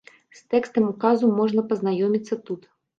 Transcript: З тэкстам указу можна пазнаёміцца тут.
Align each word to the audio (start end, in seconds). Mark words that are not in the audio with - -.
З 0.37 0.39
тэкстам 0.53 0.89
указу 0.93 1.31
можна 1.41 1.67
пазнаёміцца 1.71 2.45
тут. 2.53 2.71